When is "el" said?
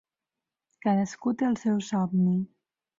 1.51-1.61